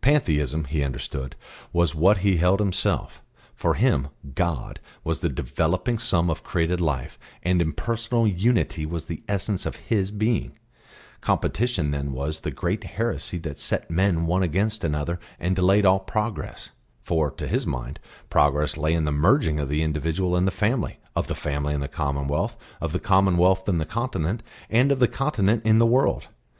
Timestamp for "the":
5.18-5.28, 9.06-9.24, 12.42-12.52, 19.04-19.10, 19.68-19.82, 20.44-20.52, 21.26-21.34, 21.80-21.88, 22.92-23.00, 23.78-23.84, 25.00-25.08, 25.80-25.86